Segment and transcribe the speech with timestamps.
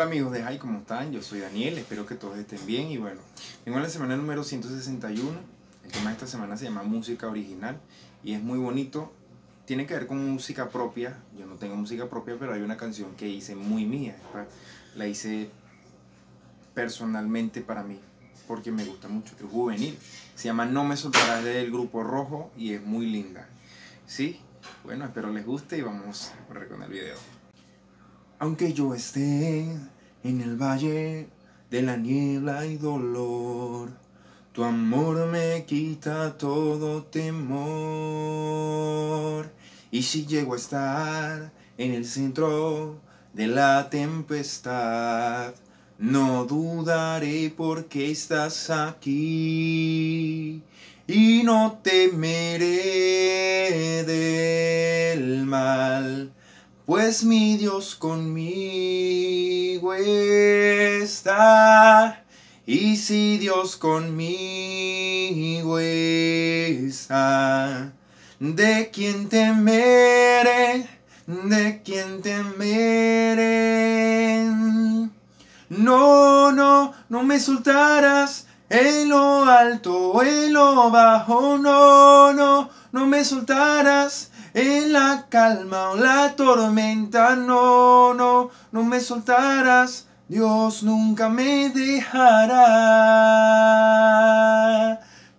[0.00, 1.12] Hola amigos de Hi, ¿cómo están?
[1.12, 3.20] Yo soy Daniel, espero que todos estén bien y bueno,
[3.66, 5.30] vengo en la semana número 161,
[5.84, 7.78] el tema de esta semana se llama música original
[8.24, 9.12] y es muy bonito,
[9.66, 13.14] tiene que ver con música propia, yo no tengo música propia, pero hay una canción
[13.14, 14.16] que hice muy mía,
[14.96, 15.50] la hice
[16.72, 18.00] personalmente para mí,
[18.48, 19.98] porque me gusta mucho, es juvenil,
[20.34, 23.46] se llama No me soltarás del grupo rojo y es muy linda,
[24.06, 24.40] ¿sí?
[24.82, 27.39] Bueno, espero les guste y vamos a correr con el video.
[28.42, 29.66] Aunque yo esté
[30.24, 31.28] en el valle
[31.70, 33.90] de la niebla y dolor,
[34.52, 37.60] tu amor me quita todo temor.
[39.90, 42.98] Y si llego a estar en el centro
[43.34, 45.52] de la tempestad,
[45.98, 50.62] no dudaré porque estás aquí
[51.06, 53.19] y no temeré
[56.90, 62.24] pues mi Dios conmigo está.
[62.66, 67.92] Y si Dios conmigo está,
[68.40, 70.88] ¿de quién temeré?
[71.28, 73.38] ¿De quién temeré?
[75.68, 83.24] No, no, no me soltarás en lo alto, en lo bajo, no, no, no me
[83.24, 90.06] soltarás en la calma o la tormenta, no, no, no me soltarás.
[90.28, 92.60] Dios nunca me dejará.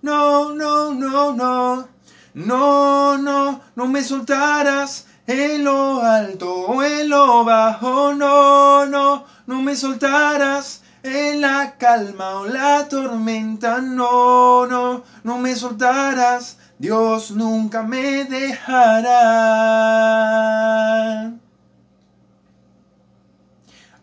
[0.01, 1.87] No, no, no, no.
[2.33, 8.13] No, no, no me soltarás en lo alto o en lo bajo.
[8.13, 13.79] No, no, no me soltarás en la calma o la tormenta.
[13.81, 16.57] No, no, no me soltarás.
[16.81, 19.21] Dios nunca me dejará.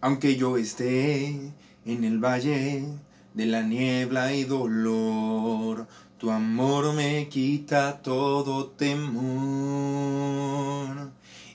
[0.00, 1.26] Aunque yo esté
[1.84, 2.84] en el valle
[3.34, 9.10] de la niebla y dolor, tu amor me quita todo temor.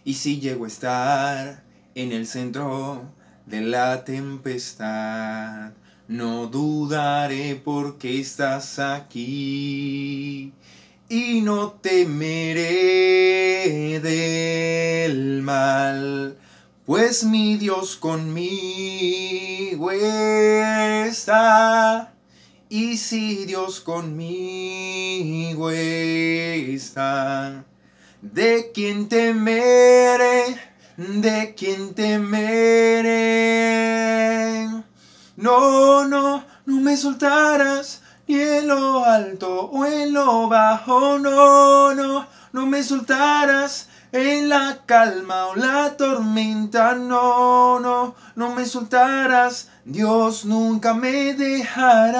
[0.03, 1.63] Y si llego a estar
[1.95, 3.01] en el centro
[3.45, 5.71] de la tempestad,
[6.09, 10.51] no dudaré porque estás aquí
[11.09, 16.37] y no temeré del mal,
[16.85, 22.13] pues mi Dios conmigo está.
[22.69, 27.65] Y si Dios conmigo está,
[28.21, 30.57] ¿de quién temeré?
[30.97, 33.13] ¿De quién temeré?
[35.35, 42.25] No, no, no me soltarás ni en lo alto o en lo bajo, no, no,
[42.51, 43.89] no me soltarás.
[44.11, 52.19] En la calma o la tormenta, no, no, no me soltarás, Dios nunca me dejará.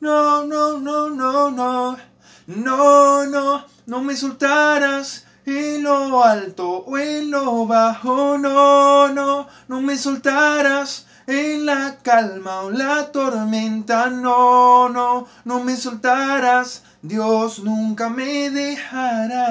[0.00, 1.98] No, no, no, no, no,
[2.46, 5.26] no, no, no me soltarás.
[5.46, 12.62] En lo alto o en lo bajo, no, no, no me soltarás en la calma
[12.62, 19.44] o la tormenta, no, no, no me soltarás, Dios nunca me dejará.